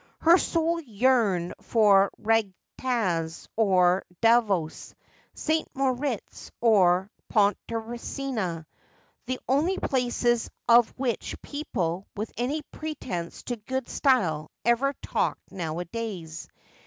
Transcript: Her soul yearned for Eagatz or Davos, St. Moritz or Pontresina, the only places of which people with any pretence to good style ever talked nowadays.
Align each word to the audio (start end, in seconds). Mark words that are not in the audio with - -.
Her 0.21 0.39
soul 0.39 0.79
yearned 0.81 1.53
for 1.61 2.09
Eagatz 2.19 3.47
or 3.55 4.03
Davos, 4.19 4.95
St. 5.35 5.67
Moritz 5.75 6.49
or 6.59 7.11
Pontresina, 7.31 8.65
the 9.27 9.39
only 9.47 9.77
places 9.77 10.49
of 10.67 10.89
which 10.97 11.39
people 11.43 12.07
with 12.15 12.31
any 12.35 12.63
pretence 12.71 13.43
to 13.43 13.57
good 13.57 13.87
style 13.87 14.49
ever 14.65 14.93
talked 15.03 15.51
nowadays. 15.51 16.47